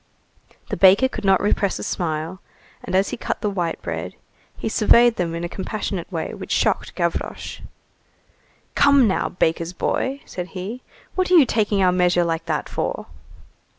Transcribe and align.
The 0.69 0.77
baker 0.77 1.07
could 1.07 1.23
not 1.25 1.39
repress 1.41 1.77
a 1.77 1.83
smile, 1.83 2.41
and 2.83 2.95
as 2.95 3.09
he 3.09 3.17
cut 3.17 3.41
the 3.41 3.51
white 3.51 3.79
bread 3.83 4.15
he 4.57 4.67
surveyed 4.67 5.17
them 5.17 5.35
in 5.35 5.43
a 5.43 5.47
compassionate 5.47 6.11
way 6.11 6.33
which 6.33 6.49
shocked 6.51 6.95
Gavroche. 6.95 7.59
"Come, 8.73 9.07
now, 9.07 9.29
baker's 9.29 9.73
boy!" 9.73 10.21
said 10.25 10.47
he, 10.57 10.81
"what 11.13 11.29
are 11.29 11.35
you 11.37 11.45
taking 11.45 11.83
our 11.83 11.91
measure 11.91 12.23
like 12.23 12.45
that 12.47 12.67
for?" 12.67 13.05